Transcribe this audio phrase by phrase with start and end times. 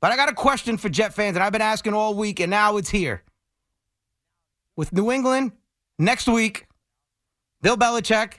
[0.00, 2.50] But I got a question for Jet fans, and I've been asking all week, and
[2.50, 3.22] now it's here.
[4.78, 5.50] With New England
[5.98, 6.68] next week,
[7.62, 8.34] Bill Belichick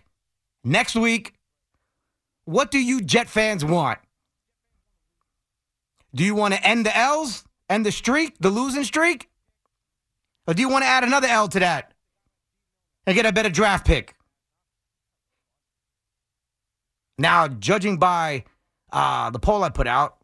[0.63, 1.33] next week,
[2.45, 3.99] what do you Jet fans want?
[6.15, 9.27] Do you want to end the L's, end the streak, the losing streak?
[10.47, 11.93] Or do you want to add another L to that
[13.05, 14.15] and get a better draft pick?
[17.17, 18.45] Now, judging by
[18.93, 20.19] uh, the poll I put out,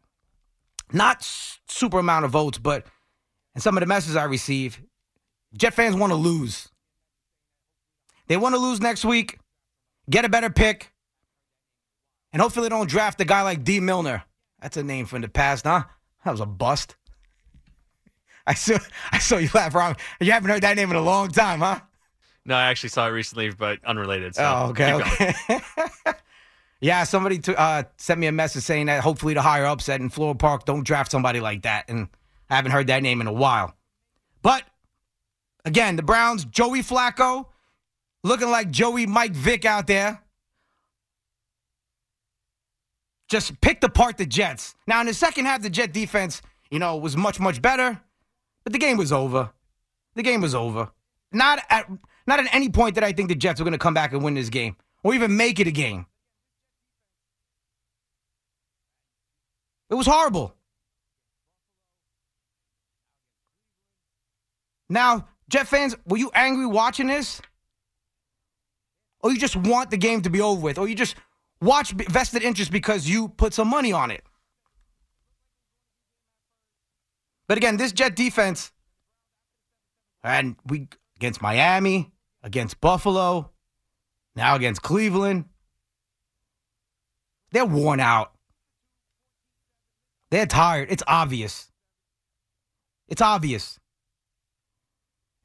[0.94, 1.22] not
[1.68, 2.86] super amount of votes, but
[3.52, 4.80] and some of the messages I receive,
[5.54, 6.68] Jet fans want to lose.
[8.28, 9.38] They want to lose next week,
[10.10, 10.92] get a better pick,
[12.32, 14.24] and hopefully they don't draft a guy like Dee Milliner.
[14.60, 15.84] That's a name from the past, huh?
[16.24, 16.96] That was a bust.
[18.46, 18.78] I saw
[19.10, 19.96] I saw you laugh wrong.
[20.20, 21.80] You haven't heard that name in a long time, huh?
[22.44, 24.36] No, I actually saw it recently, but unrelated.
[24.36, 25.34] So oh, okay, okay.
[26.80, 30.00] yeah, somebody t- uh, sent me a message saying that hopefully the higher ups at
[30.00, 32.08] in Florham Park don't draft somebody like that, and
[32.48, 33.74] I haven't heard that name in a while.
[34.42, 34.62] But
[35.66, 37.46] again, the Browns, Joey Flacco,
[38.24, 40.22] looking like Joey Mike Vick out there.
[43.28, 44.76] Just picked apart the Jets.
[44.86, 46.40] Now in the second half, the Jet defense,
[46.70, 48.00] you know, was much much better,
[48.62, 49.50] but the game was over.
[50.14, 50.90] The game was over.
[51.32, 51.90] Not at
[52.26, 54.22] not at any point that I think the Jets were going to come back and
[54.22, 56.06] win this game or even make it a game.
[59.90, 60.54] It was horrible.
[64.88, 67.40] Now, Jet fans, were you angry watching this?
[69.20, 70.78] Or you just want the game to be over with?
[70.78, 71.16] Or you just
[71.60, 74.22] watch vested interest because you put some money on it?
[77.48, 78.72] But again, this Jet defense,
[80.22, 83.52] and we against Miami, against Buffalo,
[84.34, 85.44] now against Cleveland,
[87.52, 88.32] they're worn out.
[90.30, 90.90] They're tired.
[90.90, 91.70] It's obvious.
[93.08, 93.78] It's obvious.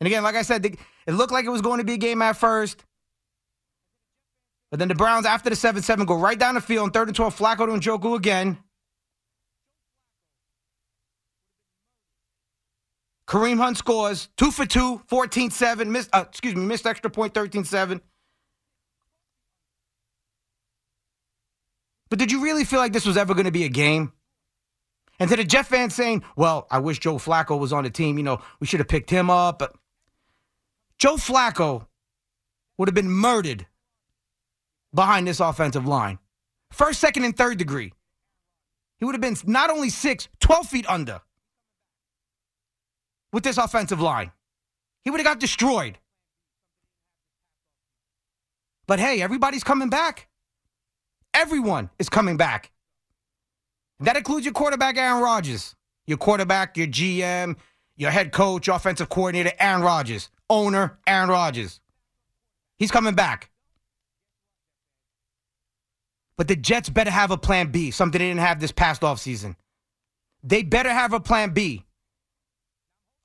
[0.02, 2.24] And again, like I said, it looked like it was going to be a game
[2.24, 2.84] at first.
[4.72, 7.08] But then the Browns, after the 7 7, go right down the field on third
[7.08, 7.38] and 12.
[7.38, 8.58] Flacco to Njoku again.
[13.28, 15.92] Kareem Hunt scores two for two, 14 7.
[15.92, 18.02] Missed, uh, excuse me, missed extra point 13 7.
[22.10, 24.14] But did you really feel like this was ever going to be a game?
[25.20, 28.18] And to the Jet fans saying, well, I wish Joe Flacco was on the team.
[28.18, 29.60] You know, we should have picked him up.
[29.60, 29.76] But
[31.02, 31.88] Joe Flacco
[32.78, 33.66] would have been murdered
[34.94, 36.20] behind this offensive line.
[36.72, 37.92] First, second, and third degree.
[39.00, 41.22] He would have been not only six, 12 feet under
[43.34, 44.32] with this offensive line.
[45.04, 45.98] He would have got destroyed.
[48.86, 50.28] But hey, everybody's coming back.
[51.34, 52.70] Everyone is coming back.
[54.02, 55.76] That includes your quarterback, Aaron Rodgers.
[56.06, 57.56] Your quarterback, your GM,
[57.96, 60.30] your head coach, offensive coordinator, Aaron Rodgers.
[60.52, 61.80] Owner, Aaron Rodgers.
[62.78, 63.50] He's coming back.
[66.38, 69.56] But the Jets better have a plan B, something they didn't have this past offseason.
[70.44, 71.86] They better have a plan B.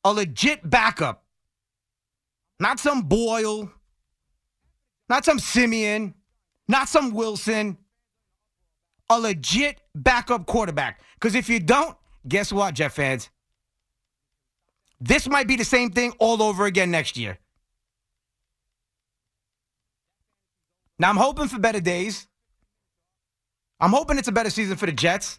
[0.04, 1.24] A legit backup.
[2.60, 3.72] Not some Boyle,
[5.08, 6.14] not some Siemian,
[6.68, 7.76] not some Wilson.
[9.10, 11.00] A legit backup quarterback.
[11.14, 11.96] Because if you don't,
[12.28, 13.30] guess what, Jet fans?
[15.00, 17.38] This might be the same thing all over again next year.
[20.98, 22.26] Now, I'm hoping for better days.
[23.78, 25.38] I'm hoping it's a better season for the Jets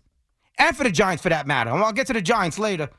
[0.59, 1.71] and for the Giants for that matter.
[1.71, 2.89] I'll get to the Giants later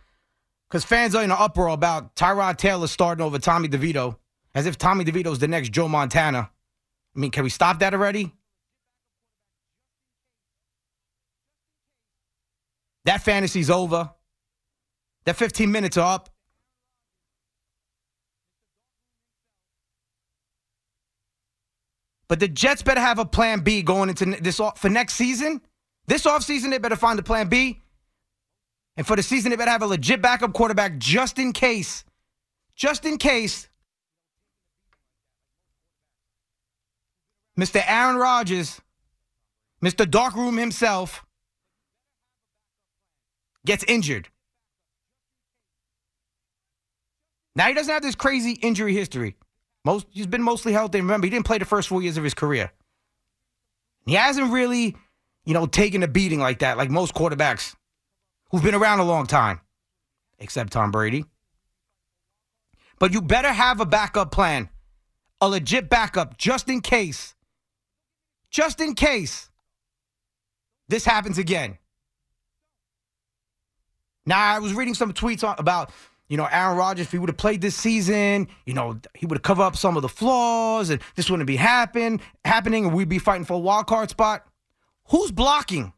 [0.69, 4.17] because fans are in an uproar about Tyrod Taylor starting over Tommy DeVito
[4.55, 6.51] as if Tommy DeVito is the next Joe Montana.
[7.15, 8.35] I mean, can we stop that already?
[13.05, 14.11] That fantasy's over.
[15.25, 16.31] That 15 minutes are up.
[22.29, 25.63] But the Jets better have a plan B going into this for next season.
[26.07, 27.81] This offseason, they better find a plan B.
[28.97, 32.05] And for the season, they better have a legit backup quarterback just in case.
[32.75, 33.69] Just in case.
[37.59, 37.83] Mr.
[37.87, 38.81] Aaron Rodgers,
[39.83, 40.09] Mr.
[40.09, 41.25] Darkroom himself,
[43.67, 44.29] gets injured.
[47.57, 49.37] Now he doesn't have this crazy injury history.
[49.85, 51.01] Most he's been mostly healthy.
[51.01, 52.73] Remember, he didn't play the first four years of his career.
[54.07, 54.97] He hasn't really,
[55.45, 57.75] you know, taken a beating like that, like most quarterbacks
[58.51, 59.61] who've been around a long time,
[60.39, 61.25] except Tom Brady.
[62.99, 64.71] But you better have a backup plan,
[65.41, 67.35] a legit backup, just in case.
[68.51, 69.51] Just in case
[70.89, 71.79] this happens again.
[74.25, 75.91] Now, I was reading some tweets about
[76.29, 79.39] you know, Aaron Rodgers, if he would have played this season, you know, he would
[79.39, 83.09] have covered up some of the flaws and this wouldn't be happen, happening and we'd
[83.09, 84.45] be fighting for a wild card spot.
[85.09, 85.93] Who's blocking?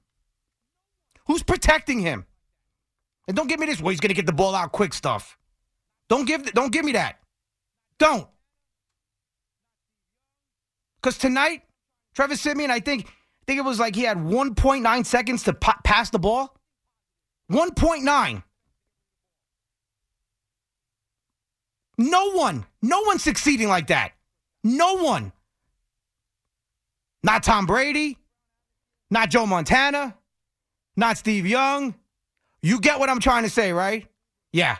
[1.26, 2.26] Who's protecting him?
[3.26, 5.36] And don't give me this, well, he's going to get the ball out quick stuff.
[6.08, 7.18] Don't give, don't give me that.
[7.98, 8.28] Don't.
[11.00, 11.62] Because tonight,
[12.14, 15.80] Trevor Siemian, I think, I think it was like he had 1.9 seconds to pa-
[15.84, 16.56] pass the ball.
[17.50, 18.42] 1.9.
[22.00, 24.12] No one, no one succeeding like that.
[24.64, 25.32] No one.
[27.22, 28.16] Not Tom Brady,
[29.10, 30.16] not Joe Montana,
[30.96, 31.94] not Steve Young.
[32.62, 34.06] You get what I'm trying to say, right?
[34.50, 34.78] Yeah.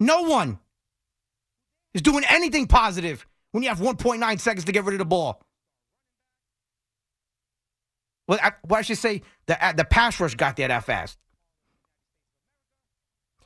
[0.00, 0.58] No one
[1.94, 5.40] is doing anything positive when you have 1.9 seconds to get rid of the ball.
[8.26, 11.16] Well, I, well, I should say the uh, the pass rush got there that fast.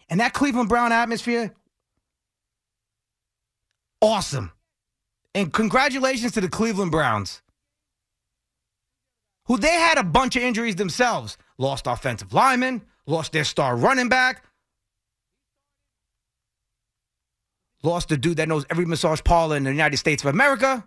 [0.08, 1.52] And that Cleveland Brown atmosphere
[4.04, 4.52] awesome.
[5.34, 7.42] And congratulations to the Cleveland Browns,
[9.46, 11.37] who they had a bunch of injuries themselves.
[11.58, 14.44] Lost offensive linemen, lost their star running back,
[17.82, 20.87] lost the dude that knows every massage parlor in the United States of America.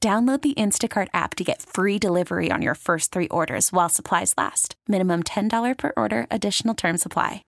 [0.00, 4.32] Download the Instacart app to get free delivery on your first three orders while supplies
[4.38, 4.74] last.
[4.88, 7.44] Minimum $10 per order, additional term supply.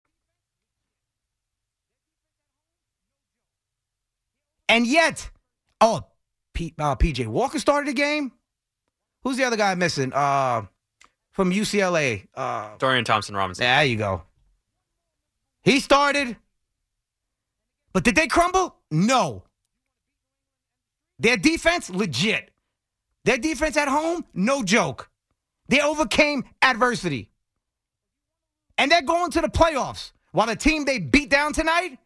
[4.69, 5.31] And yet,
[5.81, 6.03] oh,
[6.53, 8.33] P, uh, PJ Walker started the game.
[9.23, 10.13] Who's the other guy missing?
[10.13, 10.63] Uh,
[11.31, 12.27] from UCLA.
[12.35, 13.65] Uh, Dorian Thompson Robinson.
[13.65, 14.25] there you go.
[15.63, 16.37] He started.
[17.95, 18.77] But did they crumble?
[18.91, 19.45] No.
[21.23, 22.51] Their defense, legit.
[23.25, 25.09] Their defense at home, no joke.
[25.69, 27.31] They overcame adversity.
[28.77, 31.99] And they're going to the playoffs while the team they beat down tonight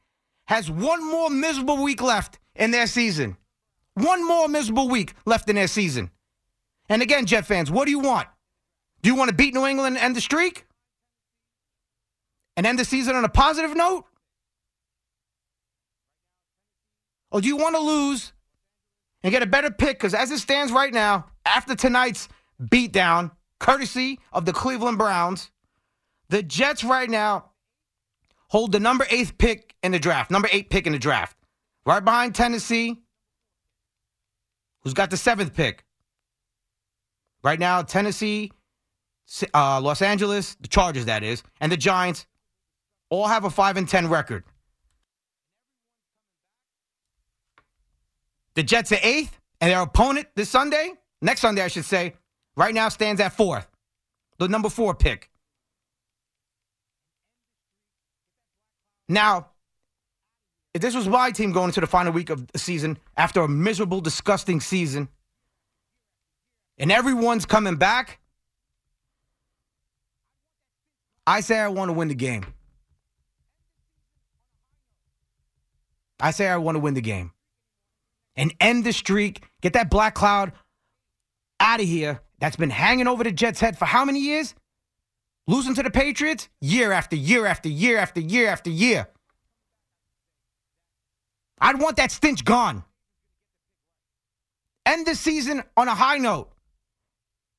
[0.44, 3.38] has one more miserable week left in their season.
[3.94, 6.10] One more miserable week left in their season.
[6.90, 8.28] And again, Jet fans, what do you want?
[9.00, 10.66] Do you want to beat New England and end the streak?
[12.54, 14.04] And end the season on a positive note?
[17.30, 18.34] Or do you want to lose
[19.22, 19.98] and get a better pick?
[19.98, 22.28] Because as it stands right now, after tonight's
[22.60, 25.50] beatdown, courtesy of the Cleveland Browns,
[26.28, 27.50] the Jets right now
[28.48, 31.36] hold the number eighth pick in the draft, number eight pick in the draft,
[31.84, 33.00] right behind Tennessee,
[34.80, 35.84] who's got the seventh pick.
[37.42, 38.50] Right now, Tennessee,
[39.54, 42.26] uh, Los Angeles, the Chargers, that is, and the Giants
[43.08, 44.44] all have a 5 and 10 record.
[48.56, 52.14] The Jets are eighth, and their opponent this Sunday, next Sunday, I should say,
[52.56, 53.68] right now stands at fourth,
[54.38, 55.30] the number four pick.
[59.10, 59.50] Now,
[60.72, 63.48] if this was my team going into the final week of the season after a
[63.48, 65.08] miserable, disgusting season,
[66.78, 68.20] and everyone's coming back,
[71.26, 72.46] I say I want to win the game.
[76.18, 77.32] I say I want to win the game
[78.36, 80.52] and end the streak, get that black cloud
[81.60, 84.54] out of here that's been hanging over the Jets' head for how many years?
[85.46, 89.08] Losing to the Patriots year after year after year after year after year.
[91.60, 92.84] I'd want that stench gone.
[94.84, 96.50] End the season on a high note.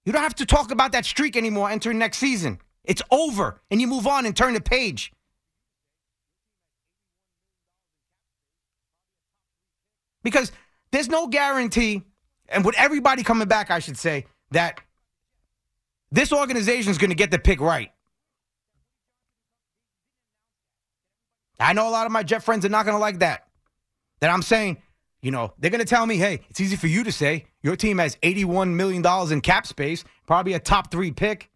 [0.06, 2.60] You don't have to talk about that streak anymore entering next season.
[2.84, 5.12] It's over, and you move on and turn the page.
[10.24, 10.52] Because
[10.98, 12.02] there's no guarantee,
[12.50, 14.82] and with everybody coming back, I should say, that
[16.12, 17.92] this organization is going to get the pick right.
[21.60, 23.46] I know a lot of my Jet friends are not going to like that.
[24.22, 24.82] That I'm saying,
[25.22, 27.46] you know, they're going to tell me, hey, it's easy for you to say.
[27.62, 31.52] Your team has $81 million in cap space, probably a top three pick,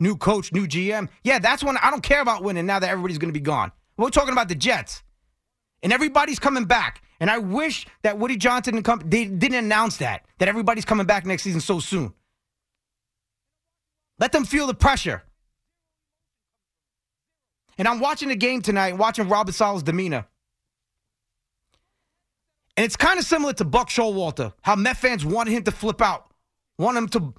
[0.00, 1.10] new coach, new GM.
[1.22, 3.72] Yeah, that's when I don't care about winning now that everybody's going to be gone.
[3.98, 5.02] We're talking about the Jets.
[5.82, 7.02] And everybody's coming back.
[7.20, 11.24] And I wish that Woody Johnson and company didn't announce that, that everybody's coming back
[11.24, 12.12] next season so soon.
[14.18, 15.22] Let them feel the pressure.
[17.78, 20.26] And I'm watching the game tonight, watching Robert Saleh's demeanor.
[22.76, 26.02] And it's kind of similar to Buck Showalter, how Met fans wanted him to flip
[26.02, 26.30] out,
[26.78, 27.34] wanted him to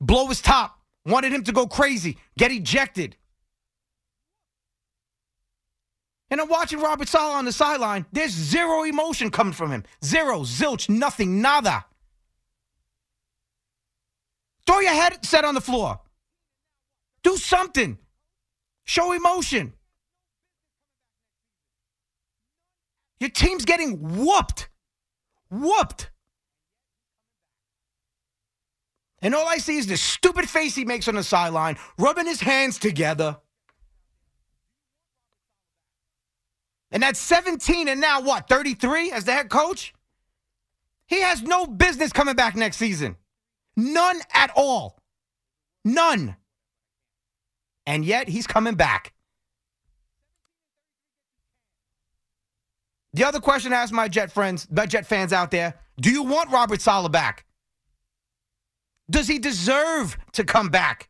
[0.00, 3.16] blow his top, wanted him to go crazy, get ejected.
[6.34, 8.06] And I'm watching Robert Saleh on the sideline.
[8.10, 9.84] There's zero emotion coming from him.
[10.04, 11.84] Zero, zilch, nothing, nada.
[14.66, 16.00] Throw your head set on the floor.
[17.22, 17.98] Do something.
[18.82, 19.74] Show emotion.
[23.20, 24.70] Your team's getting whooped.
[25.52, 26.10] Whooped.
[29.22, 32.40] And all I see is this stupid face he makes on the sideline, rubbing his
[32.40, 33.38] hands together.
[36.94, 39.92] And that's 17 and now what, 33 as the head coach?
[41.06, 43.16] He has no business coming back next season.
[43.76, 44.96] None at all.
[45.84, 46.36] None.
[47.84, 49.12] And yet he's coming back.
[53.12, 56.22] The other question I ask my Jet friends, my Jet fans out there, do you
[56.22, 57.44] want Robert Saleh back?
[59.10, 61.08] Does he deserve to come back?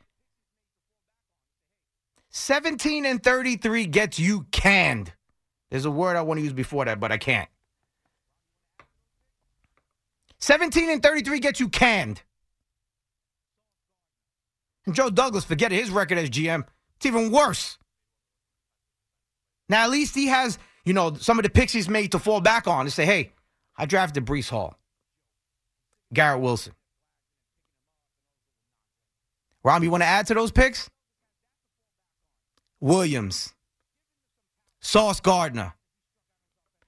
[2.30, 5.12] 17 and 33 gets you canned.
[5.74, 7.48] There's a word I want to use before that, but I can't.
[10.38, 12.22] 17 and 33 gets you canned.
[14.86, 16.64] And Joe Douglas, forget his record as GM.
[16.94, 17.76] It's even worse.
[19.68, 22.40] Now, at least he has, you know, some of the picks he's made to fall
[22.40, 23.32] back on and say, hey,
[23.76, 24.78] I drafted Breece Hall,
[26.12, 26.74] Garrett Wilson.
[29.64, 30.88] Rob, you want to add to those picks?
[32.80, 33.53] Williams,
[34.84, 35.74] Sauce Gardner.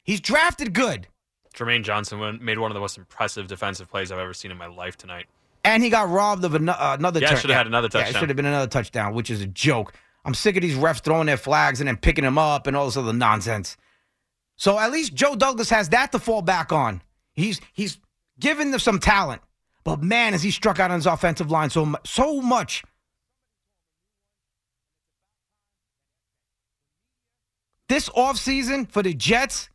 [0.04, 1.08] He's drafted good.
[1.54, 4.66] Jermaine Johnson made one of the most impressive defensive plays I've ever seen in my
[4.66, 5.26] life tonight.
[5.64, 8.12] And he got robbed of an- uh, another Yeah, turn- should have had another touchdown.
[8.12, 9.94] Yeah, it should have been another touchdown, which is a joke.
[10.26, 12.84] I'm sick of these refs throwing their flags and then picking them up and all
[12.84, 13.76] this other nonsense.
[14.56, 17.02] So at least Joe Douglas has that to fall back on.
[17.32, 17.98] He's he's
[18.38, 19.40] given them some talent,
[19.84, 22.84] but man, has he struck out on his offensive line so so much.
[27.88, 29.68] This offseason for the Jets,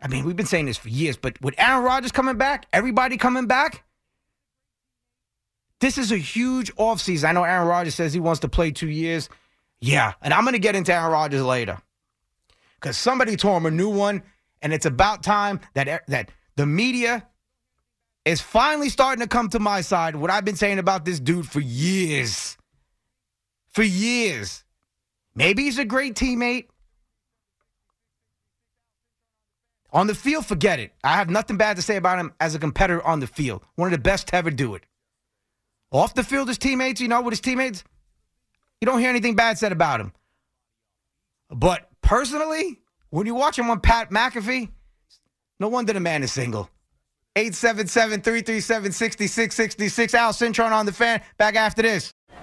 [0.00, 3.16] I mean, we've been saying this for years, but with Aaron Rodgers coming back, everybody
[3.16, 3.84] coming back,
[5.80, 7.28] this is a huge offseason.
[7.28, 9.28] I know Aaron Rodgers says he wants to play two years.
[9.80, 11.78] Yeah, and I'm going to get into Aaron Rodgers later
[12.80, 14.22] because somebody tore him a new one,
[14.62, 17.26] and it's about time that that the media
[18.24, 20.16] is finally starting to come to my side.
[20.16, 22.56] What I've been saying about this dude for years,
[23.68, 24.64] for years.
[25.36, 26.66] Maybe he's a great teammate.
[29.92, 30.92] On the field, forget it.
[31.04, 33.62] I have nothing bad to say about him as a competitor on the field.
[33.76, 34.84] One of the best to ever do it.
[35.92, 37.84] Off the field, his teammates, you know, with his teammates,
[38.80, 40.12] you don't hear anything bad said about him.
[41.50, 44.70] But personally, when you watch him on Pat McAfee,
[45.60, 46.68] no wonder the man is single.
[47.36, 50.14] 877 337 6666.
[50.14, 51.22] Al Cintron on the fan.
[51.36, 52.12] Back after this.